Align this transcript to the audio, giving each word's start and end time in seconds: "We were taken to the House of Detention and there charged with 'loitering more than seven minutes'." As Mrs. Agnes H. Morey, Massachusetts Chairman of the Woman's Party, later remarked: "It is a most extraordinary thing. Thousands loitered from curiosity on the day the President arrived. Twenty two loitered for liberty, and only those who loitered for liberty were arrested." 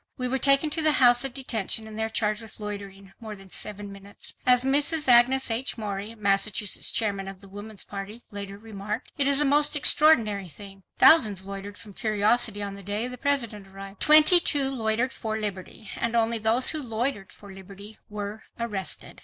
"We 0.17 0.27
were 0.27 0.39
taken 0.39 0.71
to 0.71 0.81
the 0.81 0.93
House 0.93 1.23
of 1.23 1.31
Detention 1.35 1.85
and 1.87 1.95
there 1.95 2.09
charged 2.09 2.41
with 2.41 2.59
'loitering 2.59 3.13
more 3.19 3.35
than 3.35 3.51
seven 3.51 3.91
minutes'." 3.91 4.33
As 4.47 4.65
Mrs. 4.65 5.07
Agnes 5.07 5.51
H. 5.51 5.77
Morey, 5.77 6.15
Massachusetts 6.15 6.89
Chairman 6.91 7.27
of 7.27 7.39
the 7.39 7.47
Woman's 7.47 7.83
Party, 7.83 8.23
later 8.31 8.57
remarked: 8.57 9.11
"It 9.19 9.27
is 9.27 9.39
a 9.41 9.45
most 9.45 9.75
extraordinary 9.75 10.47
thing. 10.47 10.81
Thousands 10.97 11.45
loitered 11.45 11.77
from 11.77 11.93
curiosity 11.93 12.63
on 12.63 12.73
the 12.73 12.81
day 12.81 13.07
the 13.07 13.15
President 13.19 13.67
arrived. 13.67 13.99
Twenty 14.01 14.39
two 14.39 14.69
loitered 14.71 15.13
for 15.13 15.37
liberty, 15.37 15.91
and 15.95 16.15
only 16.15 16.39
those 16.39 16.71
who 16.71 16.81
loitered 16.81 17.31
for 17.31 17.53
liberty 17.53 17.99
were 18.09 18.41
arrested." 18.59 19.19